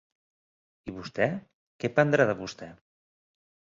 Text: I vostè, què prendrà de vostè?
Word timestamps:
I 0.93 0.95
vostè, 0.95 1.29
què 1.81 1.95
prendrà 1.95 2.29
de 2.35 2.39
vostè? 2.45 2.75